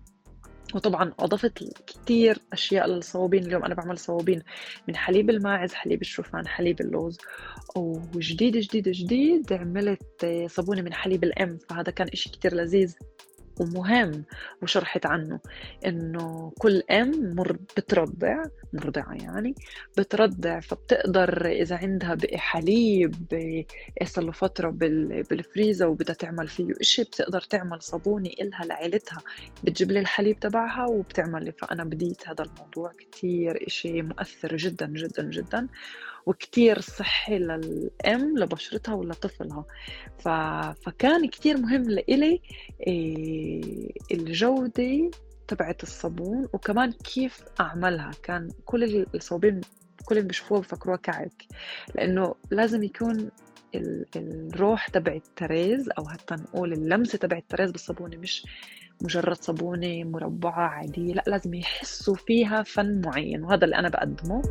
وطبعا 0.76 1.14
أضفت 1.20 1.64
كتير 1.88 2.38
أشياء 2.54 2.88
للصوابين. 2.88 3.46
اليوم 3.46 3.64
أنا 3.64 3.76
بعمل 3.76 3.98
صوابين 3.98 4.42
من 4.88 4.96
حليب 4.96 5.30
الماعز 5.30 5.74
حليب 5.74 6.02
الشوفان 6.02 6.48
حليب 6.48 6.82
اللوز. 6.82 7.18
وجديد 7.76 8.58
جديد 8.58 8.90
جديد 8.90 9.54
عملت 9.54 10.46
صابونة 10.48 10.82
من 10.82 10.94
حليب 10.94 11.24
الأم. 11.24 11.58
فهذا 11.70 11.92
كان 11.92 12.08
إشي 12.08 12.30
كتير 12.30 12.56
لذيذ. 12.56 12.96
ومهم 13.60 14.24
وشرحت 14.62 15.06
عنه 15.06 15.40
إنه 15.86 16.52
كل 16.60 16.84
أم 16.92 17.36
مر 17.36 17.52
بترضع 17.78 18.44
مرضعة 18.74 19.14
يعني 19.14 19.56
بترضع 19.98 20.60
فبتقدر 20.60 21.46
إذا 21.46 21.76
عندها 21.76 22.16
بقي 22.16 22.38
حليب 22.38 23.16
صار 24.04 24.26
له 24.26 24.32
فترة 24.32 24.70
بالفريزر 24.70 25.88
وبدها 25.88 26.16
تعمل 26.16 26.48
فيه 26.48 26.74
إشي 26.82 27.04
بتقدر 27.04 27.42
تعمل 27.42 27.82
صابونة 27.82 28.30
إلها 28.42 28.66
لعيلتها 28.66 29.22
بتجيب 29.64 29.92
لي 29.92 30.00
الحليب 30.00 30.40
تبعها 30.40 30.86
وبتعمل 30.86 31.46
لي 31.46 31.52
فأنا 31.52 31.84
بديت 31.84 32.28
هذا 32.28 32.44
الموضوع 32.44 32.94
كتير 33.00 33.68
إشي 33.68 34.02
مؤثر 34.02 34.58
جدا 34.58 34.88
جدا 34.88 35.24
جدا. 35.24 35.68
وكتير 36.26 36.82
صحي 36.82 37.38
للأم 37.40 38.38
لبشرتها 38.38 38.94
ولطفلها 38.94 39.66
ف... 40.20 40.28
فكان 40.86 41.28
كتير 41.28 41.58
مهم 41.58 41.84
لإلي 41.84 42.42
إيه 42.88 43.90
الجودة 44.12 45.12
تبعت 45.48 45.84
الصابون 45.84 46.48
وكمان 46.54 46.92
كيف 46.92 47.44
أعملها. 47.60 48.12
كان 48.24 48.50
كل 48.66 49.06
الصوابين 49.16 49.62
كل 50.06 50.18
اللي 50.18 50.28
بيشوفوها 50.28 50.62
بفكروها 50.62 50.98
كعك. 50.98 51.44
لأنه 51.96 52.36
لازم 52.52 52.84
يكون 52.84 53.30
الروح 54.16 54.88
تبع 54.88 55.14
التريز 55.14 55.90
أو 55.98 56.08
حتى 56.08 56.36
نقول 56.36 56.74
اللمسة 56.74 57.18
تبع 57.18 57.38
التريز 57.38 57.72
بالصابونة. 57.72 58.18
مش 58.18 58.46
مجرد 59.02 59.36
صابونة 59.36 60.04
مربعة 60.04 60.68
عادية 60.68 61.14
لا 61.14 61.24
لازم 61.28 61.54
يحسوا 61.54 62.16
فيها 62.16 62.64
فن 62.64 63.02
معين 63.06 63.44
وهذا 63.44 63.66
اللي 63.66 63.76
أنا 63.76 63.90
بقدمه. 63.90 64.42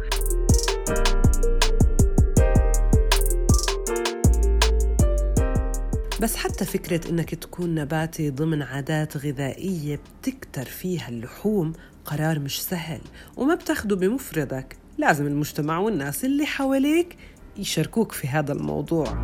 بس 6.23 6.37
حتى 6.37 6.65
فكرة 6.65 7.11
إنك 7.11 7.35
تكون 7.35 7.75
نباتي 7.75 8.31
ضمن 8.31 8.63
عادات 8.63 9.17
غذائية 9.17 10.01
بتكتر 10.21 10.65
فيها 10.65 11.09
اللحوم 11.09 11.73
قرار 12.05 12.39
مش 12.39 12.63
سهل 12.63 13.01
وما 13.37 13.55
بتاخده 13.55 13.97
بمفردك. 13.97 14.77
لازم 14.99 15.27
المجتمع 15.27 15.79
والناس 15.79 16.25
اللي 16.25 16.47
حواليك 16.47 17.17
يشاركوك 17.57 18.13
في 18.13 18.29
هذا 18.29 18.53
الموضوع. 18.53 19.23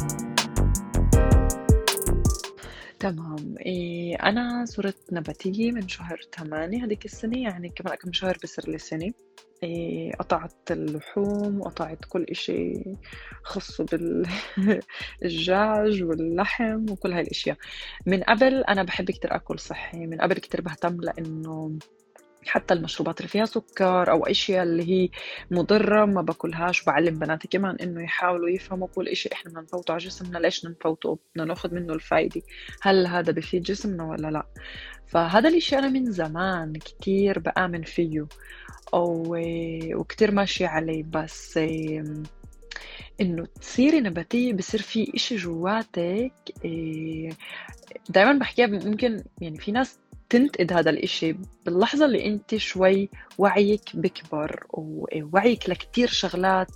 تمام. 2.99 3.55
إيه 3.67 4.17
أنا 4.17 4.65
صرت 4.65 5.13
نباتية 5.13 5.73
من 5.73 5.89
شهر 5.89 6.21
8 6.35 6.85
هذيك 6.85 7.05
السنة 7.05 7.43
يعني 7.43 7.69
كمان 7.69 7.95
كم 7.95 8.13
شهر 8.13 8.39
بصير 8.43 8.71
لي 8.71 8.79
سنة. 8.79 9.13
إيه 9.63 10.13
قطعت 10.13 10.71
اللحوم 10.71 11.61
وقطعت 11.61 11.99
كل 12.09 12.25
إشي 12.25 12.73
خصه 13.43 13.85
بالدجاج 13.85 16.03
واللحم 16.03 16.91
وكل 16.91 17.13
هاي 17.13 17.23
الأشياء. 17.23 17.57
من 18.07 18.23
قبل 18.23 18.65
أنا 18.65 18.83
بحب 18.83 19.11
كتير 19.11 19.37
أكل 19.37 19.59
صحي 19.59 20.07
من 20.07 20.21
قبل 20.21 20.35
كتير 20.35 20.61
بهتم 20.61 21.01
لأنه 21.01 21.79
حتى 22.47 22.75
المشروبات 22.75 23.19
اللي 23.19 23.29
فيها 23.29 23.45
سكر 23.45 24.11
أو 24.11 24.27
أشياء 24.27 24.63
اللي 24.63 24.89
هي 24.89 25.09
مضرة 25.51 26.05
ما 26.05 26.23
باكلهاش. 26.23 26.83
وبعلم 26.83 27.19
بناتي 27.19 27.49
كمان 27.49 27.77
إنه 27.77 28.03
يحاولوا 28.03 28.49
يفهموا 28.49 28.89
كل 28.89 29.17
شيء 29.17 29.33
إحنا 29.33 29.51
بدنا 29.51 29.63
نفوته 29.63 29.93
على 29.93 30.05
جسمنا 30.05 30.39
ليش 30.39 30.67
نفوته 30.67 31.19
بدنا 31.35 31.45
ناخذ 31.45 31.75
منه 31.75 31.93
الفايدة. 31.95 32.43
هل 32.83 33.07
هذا 33.07 33.33
بفيد 33.33 33.63
جسمنا 33.63 34.05
ولا 34.05 34.31
لا؟ 34.31 34.47
فهذا 35.07 35.49
الإشي 35.49 35.79
أنا 35.79 35.89
من 35.89 36.13
زمان 36.13 36.73
كتير 36.73 37.39
بآمن 37.39 37.83
فيه. 37.83 38.27
وكتير 39.95 40.31
ماشية 40.31 40.67
عليه. 40.67 41.03
بس 41.03 41.59
إنه 43.21 43.47
تصيري 43.61 44.01
نباتية 44.01 44.53
بصير 44.53 44.83
في 44.83 45.13
إشي 45.15 45.37
جواتك 45.37 46.33
إيه، 46.65 47.31
دائما 48.09 48.33
بحكيها 48.33 48.67
ممكن 48.67 49.25
يعني 49.41 49.59
في 49.59 49.73
ناس 49.73 49.99
تنتقد 50.31 50.73
هذا 50.73 50.91
الإشي. 50.91 51.37
باللحظة 51.67 52.05
اللي 52.07 52.27
أنت 52.27 52.57
شوي 52.57 53.09
وعيك 53.39 53.97
بكبر 53.97 54.67
ووعيك 54.71 55.71
لكتير 55.71 56.09
شغلات 56.09 56.71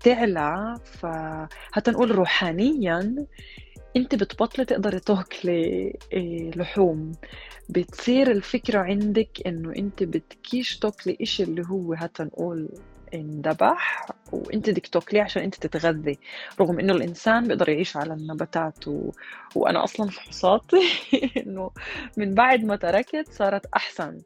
بتعلى 0.00 0.74
فحتى 0.84 1.90
نقول 1.90 2.10
روحانيا 2.10 3.26
أنت 3.96 4.14
بتبطلي 4.14 4.64
تقدري 4.64 5.00
تاكلي 5.00 5.92
إيه، 6.12 6.50
لحوم. 6.50 7.12
بتصير 7.68 8.30
الفكرة 8.30 8.78
عندك 8.78 9.28
إنه 9.46 9.72
أنت 9.76 10.02
بدكيش 10.02 10.78
تاكلي 10.78 11.16
إشي 11.22 11.42
اللي 11.42 11.62
هو 11.66 11.94
حتى 11.94 12.22
اندبح 13.14 14.06
وأنت 14.32 14.70
بدك 14.70 14.86
تأكليه 14.86 15.22
عشان 15.22 15.42
أنت 15.42 15.54
تتغذي. 15.54 16.18
رغم 16.60 16.78
إنه 16.78 16.92
الإنسان 16.92 17.48
بيقدر 17.48 17.68
يعيش 17.68 17.96
على 17.96 18.14
النباتات 18.14 18.88
و... 18.88 19.10
وأنا 19.54 19.84
أصلا 19.84 20.10
فحوصاتي 20.10 20.82
إنه 21.46 21.70
من 22.16 22.34
بعد 22.34 22.64
ما 22.64 22.76
تركت 22.76 23.28
صارت 23.30 23.66
أحسن. 23.76 24.18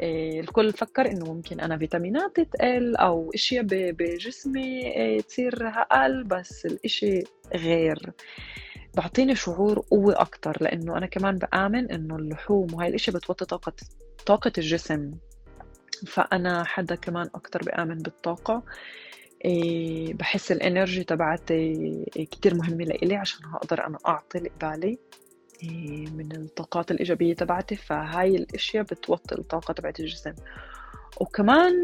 إيه 0.00 0.40
الكل 0.40 0.72
فكر 0.72 1.06
إنه 1.06 1.34
ممكن 1.34 1.60
أنا 1.60 1.78
فيتاميناتي 1.78 2.44
تقل 2.44 2.96
أو 2.96 3.30
إشياء 3.34 3.64
بجسمي 3.68 4.86
إيه 4.94 5.20
تصير 5.20 5.68
أقل 5.68 6.24
بس 6.24 6.66
الإشي 6.66 7.24
غير. 7.54 8.12
بعطيني 8.96 9.34
شعور 9.34 9.78
قوة 9.90 10.20
أكتر 10.20 10.56
لأنه 10.60 10.98
أنا 10.98 11.06
كمان 11.06 11.38
بآمن 11.38 11.90
إنه 11.90 12.16
اللحوم 12.16 12.74
وهاي 12.74 12.88
الأشياء 12.88 13.16
بتوطي 13.16 13.44
طاقة 13.44 13.72
طاقة 14.26 14.52
الجسم. 14.58 15.12
فأنا 16.04 16.64
حدا 16.64 16.94
كمان 16.94 17.28
أكتر 17.34 17.62
بآمن 17.62 17.98
بالطاقة. 17.98 18.62
إيه 19.44 20.14
بحس 20.14 20.52
الإنرجي 20.52 21.04
تبعتي 21.04 22.04
كتير 22.14 22.54
مهمة 22.54 22.84
لإلي 22.84 23.16
عشان 23.16 23.40
أقدر 23.54 23.86
أنا 23.86 23.98
أعطي 24.06 24.38
لقبالي 24.38 24.98
إيه 25.62 26.06
من 26.10 26.32
الطاقات 26.36 26.90
الإيجابية 26.90 27.34
تبعتي. 27.34 27.76
فهاي 27.76 28.36
الأشياء 28.36 28.82
بتوطي 28.82 29.34
الطاقة 29.34 29.74
تبعت 29.74 30.00
الجسم. 30.00 30.34
وكمان 31.20 31.74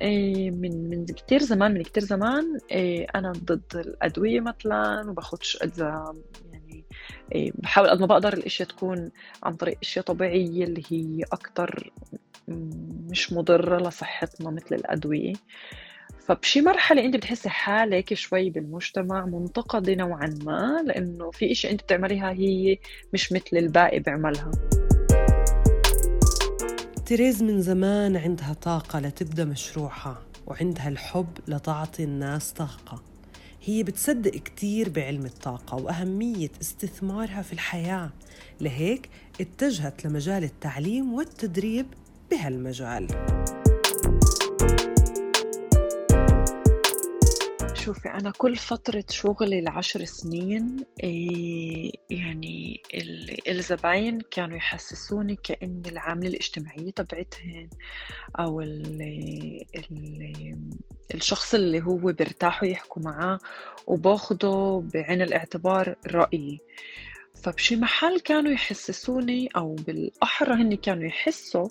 إيه 0.00 0.50
من 0.50 0.90
من 0.90 1.06
كتير 1.06 1.42
زمان 1.42 1.74
من 1.74 1.82
كتير 1.82 2.02
زمان 2.02 2.58
إيه 2.70 3.06
أنا 3.14 3.32
ضد 3.32 3.62
الأدوية 3.74 4.40
مثلا 4.40 5.10
وباخدش 5.10 5.56
أجزاء 5.62 6.16
يعني 6.52 6.84
إيه 7.34 7.52
بحاول 7.54 7.90
قد 7.90 8.00
ما 8.00 8.06
بقدر 8.06 8.32
الأشياء 8.32 8.68
تكون 8.68 9.10
عن 9.42 9.56
طريق 9.56 9.78
أشياء 9.82 10.04
طبيعية 10.04 10.64
اللي 10.64 10.82
هي 10.90 11.24
أكتر 11.32 11.92
مش 13.10 13.32
مضرة 13.32 13.88
لصحتنا 13.88 14.50
مثل 14.50 14.74
الأدوية. 14.74 15.32
فبشي 16.26 16.60
مرحلة 16.60 17.04
أنت 17.04 17.16
بتحسي 17.16 17.48
حالك 17.48 18.14
شوي 18.14 18.50
بالمجتمع 18.50 19.26
منتقدة 19.26 19.94
نوعا 19.94 20.34
ما 20.44 20.82
لأنه 20.86 21.30
في 21.30 21.52
إشي 21.52 21.70
أنت 21.70 21.82
بتعمليها 21.82 22.30
هي 22.30 22.78
مش 23.12 23.32
مثل 23.32 23.56
الباقي 23.56 23.98
بيعملها. 23.98 24.50
تيريز 27.06 27.42
من 27.42 27.60
زمان 27.60 28.16
عندها 28.16 28.52
طاقة 28.52 29.00
لتبدأ 29.00 29.44
مشروعها 29.44 30.22
وعندها 30.46 30.88
الحب 30.88 31.28
لتعطي 31.48 32.04
الناس 32.04 32.52
طاقة. 32.52 33.02
هي 33.64 33.82
بتصدق 33.82 34.30
كتير 34.30 34.88
بعلم 34.88 35.24
الطاقة 35.24 35.76
وأهمية 35.76 36.50
استثمارها 36.60 37.42
في 37.42 37.52
الحياة. 37.52 38.10
لهيك 38.60 39.08
اتجهت 39.40 40.04
لمجال 40.06 40.44
التعليم 40.44 41.14
والتدريب 41.14 41.86
بهالمجال 42.30 43.08
شوفي 47.74 48.08
أنا 48.08 48.32
كل 48.38 48.56
فترة 48.56 49.04
شغلي 49.10 49.58
العشر 49.58 50.04
سنين 50.04 50.76
إيه، 51.02 51.92
يعني 52.10 52.82
الزباين 53.48 54.20
كانوا 54.30 54.56
يحسسوني 54.56 55.36
كأن 55.42 55.82
العاملة 55.86 56.28
الاجتماعية 56.28 56.90
تبعتهن 56.90 57.68
أو 58.38 58.60
ال 58.60 59.02
ال 59.76 60.56
الشخص 61.14 61.54
اللي 61.54 61.82
هو 61.82 61.96
بيرتاحوا 61.96 62.68
يحكوا 62.68 63.02
معاه 63.02 63.38
وباخده 63.86 64.82
بعين 64.94 65.22
الاعتبار 65.22 65.96
رأيي. 66.06 66.60
فبشي 67.42 67.76
محل 67.76 68.20
كانوا 68.20 68.52
يحسسوني 68.52 69.48
أو 69.56 69.74
بالأحرى 69.74 70.54
هن 70.54 70.74
كانوا 70.74 71.04
يحسوا 71.04 71.68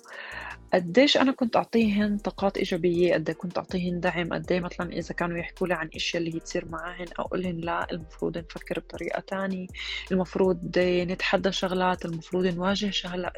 قديش 0.74 1.18
أنا 1.18 1.32
كنت 1.32 1.56
أعطيهن 1.56 2.18
طاقات 2.18 2.58
إيجابية 2.58 3.14
قد 3.14 3.32
كنت 3.32 3.58
أعطيهن 3.58 4.00
دعم 4.00 4.34
قد 4.34 4.54
مثلا 4.54 4.94
إذا 4.94 5.14
كانوا 5.14 5.38
يحكوا 5.38 5.68
لي 5.68 5.74
عن 5.74 5.90
أشياء 5.96 6.24
اللي 6.24 6.36
هي 6.36 6.40
تصير 6.40 6.66
معاهن 6.66 7.06
أقول 7.20 7.42
لهم 7.44 7.60
لا 7.60 7.88
المفروض 7.92 8.38
نفكر 8.38 8.80
بطريقة 8.80 9.20
تانية 9.20 9.68
المفروض 10.12 10.78
نتحدى 10.78 11.52
شغلات 11.52 12.06
المفروض 12.06 12.46
نواجه 12.46 12.90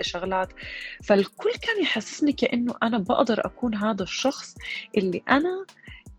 شغلات. 0.02 0.50
فالكل 1.04 1.52
كان 1.62 1.82
يحسسني 1.82 2.32
كأنه 2.34 2.76
أنا 2.84 2.98
بقدر 2.98 3.46
أكون 3.46 3.76
هذا 3.76 4.04
الشخص 4.04 4.56
اللي 4.98 5.24
أنا 5.30 5.66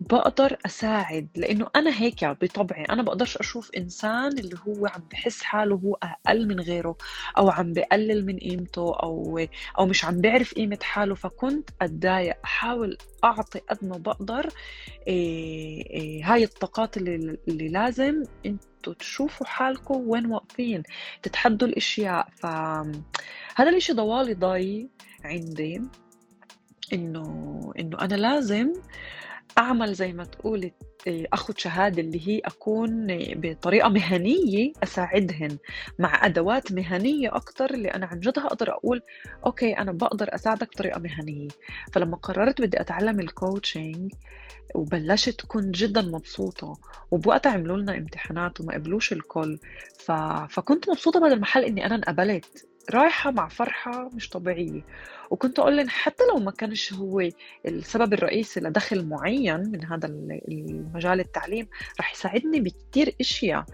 بقدر 0.01 0.57
أساعد 0.67 1.29
لأنه 1.37 1.69
أنا 1.77 2.01
هيك 2.01 2.25
بطبعي 2.25 2.85
أنا 2.85 3.03
بقدرش 3.03 3.37
أشوف 3.37 3.71
إنسان 3.77 4.39
اللي 4.39 4.57
هو 4.69 4.87
عم 4.87 5.03
بحس 5.11 5.43
حاله 5.43 5.75
هو 5.75 5.99
أقل 6.03 6.49
من 6.49 6.61
غيره 6.61 6.97
أو 7.39 7.51
عم 7.51 7.73
بقلل 7.73 8.27
من 8.27 8.39
قيمته 8.39 8.95
أو 9.03 9.41
أو 9.79 9.87
مش 9.87 10.05
عم 10.05 10.21
بيعرف 10.21 10.55
قيمة 10.55 10.79
حاله 10.83 11.15
فكنت 11.15 11.71
أتضايق. 11.83 12.37
أحاول 12.45 12.99
أعطي 13.25 13.59
قد 13.59 13.79
ما 13.85 13.97
بقدر 13.97 14.49
إيه 15.07 15.87
إيه 15.91 16.33
هاي 16.35 16.45
الطاقات 16.45 16.97
اللي, 16.97 17.39
اللي 17.49 17.69
لازم 17.69 18.23
إنتوا 18.47 18.93
تشوفوا 18.95 19.47
حالكم 19.47 20.09
وين 20.09 20.27
واقفين 20.27 20.83
تتحدوا 21.23 21.69
الأشياء. 21.69 22.29
فهذا 22.37 23.71
الإشي 23.71 23.93
ضوالي 23.93 24.35
ضوي 24.35 24.89
عندي 25.25 25.83
إنه 26.93 27.73
إنه 27.79 27.99
أنا 28.01 28.15
لازم 28.15 28.73
أعمل 29.59 29.95
زي 29.95 30.13
ما 30.13 30.25
تقولي 30.25 30.73
أخذ 31.09 31.55
شهادة 31.57 32.03
اللي 32.03 32.29
هي 32.29 32.39
أكون 32.39 33.07
بطريقة 33.37 33.89
مهنية 33.89 34.73
أساعدهن 34.83 35.59
مع 35.99 36.27
أدوات 36.27 36.73
مهنية 36.73 37.37
أكتر 37.37 37.75
اللي 37.75 37.89
أنا 37.89 38.07
عن 38.07 38.21
جد 38.21 38.39
أقدر 38.39 38.71
أقول 38.71 39.03
okay 39.47 39.79
أنا 39.79 39.93
بقدر 39.93 40.35
أساعدك 40.35 40.69
بطريقة 40.69 41.01
مهنية. 41.01 41.49
فلما 41.93 42.17
قررت 42.17 42.61
بدي 42.61 42.81
أتعلم 42.81 43.21
ال 43.21 43.31
coaching 43.31 44.13
وبلشت 44.75 45.47
كنت 45.47 45.77
جدا 45.77 46.03
مبسوطة 46.03 46.79
وبوقتها 47.11 47.53
عملوا 47.53 47.77
لنا 47.77 47.99
امتحانات 47.99 48.61
وما 48.61 48.75
قبلوش 48.75 49.13
الكل 49.13 49.59
ف... 49.99 50.13
فكنت 50.49 50.91
مبسوطة 50.91 51.21
بهذا 51.21 51.35
المحل 51.35 51.65
إني 51.65 51.87
أنا 51.87 51.95
انقبلت. 51.95 52.70
رايحة 52.91 53.31
مع 53.31 53.49
فرحة 53.49 54.11
مش 54.15 54.29
طبيعية. 54.29 54.85
وكنت 55.31 55.59
أقول 55.59 55.77
لهم 55.77 55.89
حتى 55.89 56.25
لو 56.25 56.37
ما 56.39 56.51
كانش 56.51 56.93
هو 56.93 57.29
السبب 57.67 58.13
الرئيسي 58.13 58.61
لدخل 58.61 59.07
معين 59.07 59.61
من 59.61 59.85
هذا 59.85 60.07
المجال 60.49 61.21
التعليم 61.21 61.69
رح 62.01 62.13
يساعدني 62.13 62.61
بكتير 62.61 63.15
أشياء. 63.21 63.65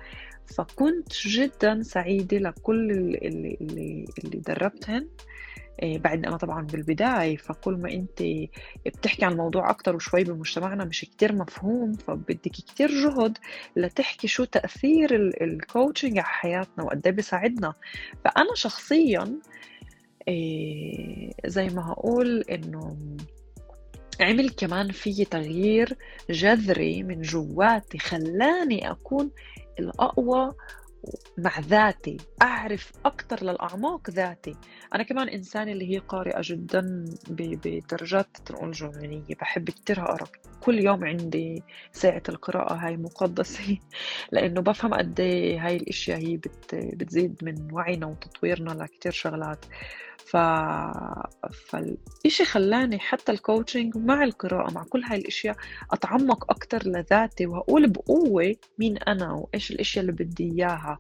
فكنت 0.59 1.13
جدا 1.13 1.83
سعيدة 1.83 2.39
لكل 2.39 2.91
اللي, 2.91 3.59
اللي, 3.61 4.05
اللي 4.25 4.39
دربتهن. 4.39 5.09
بعد 5.83 6.27
أنا 6.27 6.37
طبعا 6.37 6.63
بالبداية 6.63 7.37
فكل 7.37 7.75
ما 7.75 7.93
أنت 7.93 8.23
بتحكي 8.87 9.25
عن 9.25 9.33
الموضوع 9.33 9.71
أكتر 9.71 9.97
وشوي 9.97 10.25
بمجتمعنا 10.25 10.85
مش 10.85 11.01
كتير 11.01 11.33
مفهوم 11.33 11.93
فبدك 11.93 12.51
كتير 12.51 12.91
جهد 12.91 13.39
لتحكي 13.77 14.29
شو 14.29 14.45
تأثير 14.45 15.15
الكوتشنج 15.43 16.19
على 16.19 16.27
حياتنا 16.27 16.85
وقد 16.85 17.07
إيه 17.07 17.13
بيساعدنا. 17.15 17.75
فأنا 18.25 18.55
شخصيا 18.55 19.41
آه، 20.29 21.31
زي 21.47 21.69
ما 21.69 21.93
هقول 21.93 22.41
إنه 22.41 22.97
عمل 24.21 24.51
كمان 24.51 24.91
في 24.91 25.25
تغيير 25.25 25.97
جذري 26.31 27.03
من 27.03 27.21
جواتي 27.23 27.99
خلاني 27.99 28.91
أكون 28.91 29.31
الأقوى 29.79 30.53
مع 31.39 31.61
ذاتي 31.61 32.17
أعرف 32.43 32.93
أكثر 33.05 33.45
للأعماق 33.45 34.11
ذاتي. 34.11 34.57
أنا 34.95 35.03
كمان 35.03 35.29
إنسانة 35.29 35.73
اللي 35.73 35.95
هي 35.95 35.99
قارئة 35.99 36.41
جدا 36.43 37.05
بدرجات 37.29 38.27
تنقول 38.45 38.71
جنونية 38.73 39.35
بحب 39.41 39.71
كتير 39.71 40.03
أقرأ 40.03 40.29
كل 40.61 40.85
يوم 40.85 41.05
عندي 41.05 41.63
ساعة 41.93 42.23
القراءة 42.29 42.75
هاي 42.75 42.97
مقدسة. 42.97 43.79
لأنه 44.33 44.61
بفهم 44.61 44.95
قد 44.95 45.21
إيه 45.21 45.67
هاي 45.67 45.77
الأشياء 45.77 46.19
هي 46.19 46.37
بت 46.37 46.75
بتزيد 46.75 47.37
من 47.43 47.73
وعينا 47.73 48.07
وتطويرنا 48.07 48.71
لكتير 48.71 49.13
شغلات. 49.13 49.65
ف... 50.19 50.37
فالإشي 51.69 52.45
خلاني 52.45 52.99
حتى 52.99 53.33
الكوتشنج 53.33 53.97
مع 53.97 54.25
القراءة 54.25 54.73
مع 54.73 54.85
كل 54.85 55.03
هاي 55.03 55.19
الأشياء 55.19 55.57
أتعمق 55.93 56.51
أكتر 56.51 56.89
لذاتي 56.89 57.47
وأقول 57.47 57.91
بقوة 57.91 58.57
مين 58.79 58.99
أنا 58.99 59.33
وإيش 59.33 59.71
الأشياء 59.71 60.05
اللي 60.05 60.13
بدي 60.25 60.53
إياها. 60.53 60.99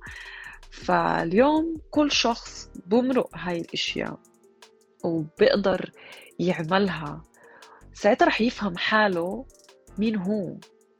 فاليوم 0.71 1.76
كل 1.91 2.12
شخص 2.12 2.71
بمرق 2.86 3.30
هاي 3.34 3.60
الأشياء 3.60 4.19
وبقدر 5.04 5.91
يعملها. 6.38 7.23
ساعتها 7.95 8.26
رح 8.26 8.41
يفهم 8.41 8.76
حاله 8.76 9.45
مين 9.99 10.17
هو. 10.17 10.56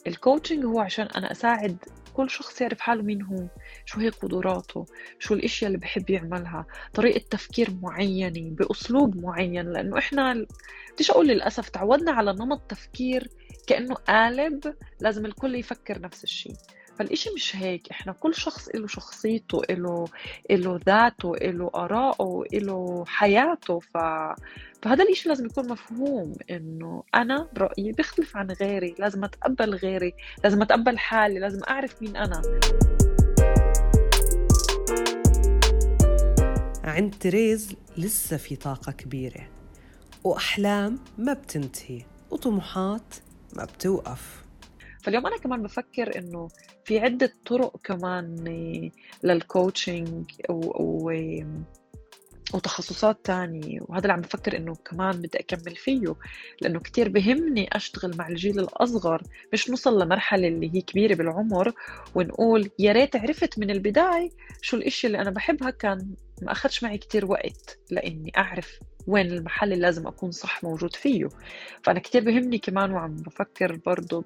الكوتشنج 0.07 0.65
هو 0.65 0.81
عشان 0.81 1.07
أنا 1.07 1.33
أساعد 1.33 1.77
كل 2.17 2.31
شخص 2.31 2.61
يعرف 2.61 2.81
حاله 2.81 3.03
مين 3.03 3.23
هو 3.23 3.47
شو 3.85 4.01
هي 4.01 4.09
قدراته 4.09 4.87
شو 5.19 5.35
الإشياء 5.35 5.69
اللي 5.69 5.79
بحب 5.79 6.11
يعملها 6.11 6.67
طريقة 6.95 7.25
تفكير 7.31 7.71
معينة 7.83 8.51
بأسلوب 8.51 9.17
معين 9.17 9.73
لأنه 9.73 9.99
إحنا 9.99 10.47
بديش 10.95 11.11
أقول 11.11 11.29
للأسف 11.29 11.69
تعودنا 11.69 12.13
على 12.13 12.33
نمط 12.33 12.61
تفكير 12.69 13.29
كأنه 13.67 13.95
قالب 13.95 14.75
لازم 15.01 15.27
الكل 15.27 15.55
يفكر 15.55 16.01
نفس 16.01 16.25
الشيء 16.25 16.55
فالإشي 16.99 17.31
مش 17.31 17.57
هيك 17.57 17.91
إحنا 17.91 18.13
كل 18.13 18.35
شخص 18.35 18.69
له 18.75 18.87
شخصيته 18.87 19.63
له 19.71 20.05
له 20.51 20.81
ذاته 20.87 21.33
له 21.37 21.71
آراءه 21.75 22.43
له 22.53 23.05
حياته 23.07 23.81
ف... 23.81 23.97
فهذا 24.83 25.05
الإشي 25.05 25.29
لازم 25.29 25.47
يكون 25.47 25.69
مفهوم 25.69 26.35
إنه 26.51 27.03
أنا 27.15 27.49
رأيي 27.59 27.93
بيختلف 27.93 28.37
عن 28.37 28.51
غيري 28.51 28.95
لازم 28.99 29.25
أتقبل 29.25 29.75
غيري 29.75 30.15
لازم 30.45 30.63
أتقبل 30.63 30.99
حالي 30.99 31.39
لازم 31.39 31.61
أعرف 31.69 32.03
مين 32.03 32.17
أنا. 32.17 32.43
عند 36.85 37.15
تريز 37.21 37.77
لسه 37.97 38.37
في 38.37 38.57
طاقة 38.57 38.93
كبيرة 38.93 39.49
وأحلام 40.25 40.99
ما 41.19 41.33
بتنتهي 41.33 42.03
وطموحات 42.31 43.15
ما 43.57 43.65
بتوقف. 43.65 44.45
فاليوم 45.03 45.27
أنا 45.27 45.37
كمان 45.39 45.63
بفكر 45.63 46.19
إنه 46.19 46.49
في 46.87 46.99
عدة 46.99 47.33
طرق 47.47 47.77
كمان 47.85 48.45
للكوتشنج 49.25 50.31
و... 50.51 51.13
وتخصصات 52.55 53.25
تانية. 53.25 53.81
وهذا 53.83 54.03
اللي 54.03 54.13
عم 54.13 54.21
بفكر 54.21 54.57
إنه 54.57 54.75
كمان 54.75 55.13
بدي 55.13 55.39
أكمل 55.39 55.77
فيه 55.77 56.15
لأنه 56.61 56.81
كتير 56.81 57.09
بهمني 57.09 57.69
أشتغل 57.73 58.17
مع 58.17 58.29
الجيل 58.29 58.61
الأصغر. 58.61 59.23
مش 59.53 59.71
نوصل 59.71 60.03
لمرحلة 60.03 60.49
اللي 60.49 60.75
هي 60.75 60.81
كبيرة 60.81 61.15
بالعمر 61.15 61.73
ونقول 62.15 62.71
يا 62.79 62.93
ريت 62.93 63.17
عرفت 63.17 63.59
من 63.59 63.71
البداية 63.71 64.31
شو 64.63 64.77
الإشي 64.77 65.07
اللي 65.07 65.19
أنا 65.21 65.31
بحبها. 65.31 65.71
كان 65.71 66.15
ما 66.43 66.53
أخذش 66.53 66.83
معي 66.83 66.99
كتير 66.99 67.27
وقت 67.27 67.79
لإني 67.91 68.33
أعرف 68.37 68.79
وين 69.07 69.27
المحل 69.27 69.73
اللي 69.73 69.83
لازم 69.83 70.07
أكون 70.07 70.31
صح 70.31 70.65
موجود 70.65 70.97
فيه. 70.97 71.29
فأنا 71.83 72.01
كتير 72.01 72.25
بهمني 72.25 72.59
كمان 72.59 72.93
وعم 72.93 73.17
بفكر 73.17 73.77
برضه 73.87 74.25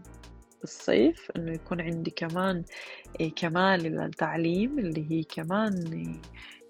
بالصيف 0.60 1.30
إنه 1.36 1.52
يكون 1.52 1.80
عندي 1.80 2.10
كمان 2.10 2.62
إيه، 3.20 3.34
كمال 3.34 3.82
للتعليم 3.82 4.78
اللي 4.78 5.10
هي 5.10 5.22
كمان 5.22 5.74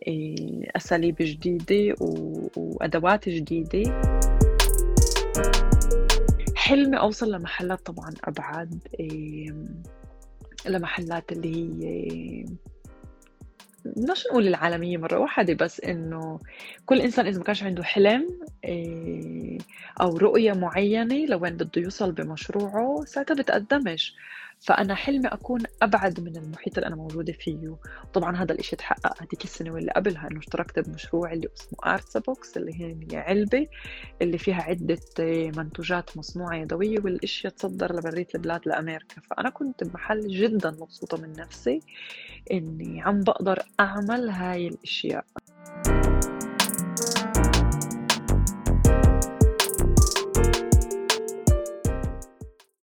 إيه، 0.07 0.70
أساليب 0.76 1.16
جديدة 1.20 1.94
وأدوات 2.57 3.29
جديدة. 3.29 4.03
حلمي 6.57 6.98
أوصل 6.98 7.33
لمحلات 7.33 7.87
طبعا 7.87 8.11
أبعد 8.24 8.79
إيه، 9.00 9.55
لمحلات 10.66 11.33
اللي 11.33 11.55
هي 11.57 12.44
بدناش 13.85 14.27
نقول 14.27 14.49
العالمية 14.49 14.97
مرة 14.97 15.19
واحدة 15.19 15.55
بس 15.55 15.81
إنه 15.81 16.40
كل 16.87 17.01
إنسان 17.01 17.27
إذا 17.27 17.38
ما 17.38 17.45
كانش 17.45 17.62
عنده 17.62 17.83
حلم 17.83 18.29
إيه، 18.64 19.59
أو 20.01 20.16
رؤية 20.16 20.53
معينة 20.53 21.27
لوين 21.27 21.57
بده 21.57 21.83
يوصل 21.83 22.12
بمشروعه 22.12 23.05
ساعتها 23.05 23.35
بتقدمش. 23.35 24.14
فأنا 24.61 24.94
حلمي 24.94 25.29
أكون 25.29 25.61
أبعد 25.83 26.20
من 26.20 26.37
المحيط 26.37 26.79
اللي 26.79 26.87
أنا 26.87 26.96
موجودة 26.96 27.33
فيه. 27.33 27.77
طبعا 28.14 28.37
هذا 28.37 28.53
الإشي 28.53 28.77
تحقق 28.77 29.23
هذيك 29.23 29.44
السنة 29.44 29.70
واللي 29.70 29.92
قبلها 29.92 30.29
إنه 30.31 30.38
اشتركت 30.38 30.79
بمشروع 30.79 31.33
اللي 31.33 31.49
اسمه 31.59 31.79
Arts 31.95 32.16
Box 32.16 32.57
اللي 32.57 32.73
هي 32.81 33.16
علبة 33.16 33.66
اللي 34.23 34.38
فيها 34.38 34.62
عدة 34.62 34.99
منتوجات 35.57 36.16
مصنوعة 36.16 36.57
يدوية 36.57 36.99
والإشياء 37.05 37.53
تصدر 37.53 37.96
لبرات 37.97 38.27
البلاد 38.35 38.61
لأمريكا. 38.68 39.20
فأنا 39.20 39.51
كنت 39.51 39.85
بمحل 39.85 40.29
جدا 40.29 40.70
مبسوطة 40.70 41.18
من 41.23 41.33
نفسي 41.33 41.81
إني 42.53 43.03
عم 43.03 43.20
بقدر 43.20 43.62
أعمل 43.81 44.29
هاي 44.29 44.68
الأشياء. 44.68 45.25